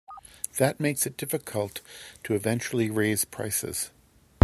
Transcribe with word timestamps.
That 0.57 0.79
makes 0.79 1.05
it 1.05 1.15
difficult 1.15 1.79
to 2.23 2.33
eventually 2.33 2.89
raise 2.89 3.23
prices. 3.23 3.91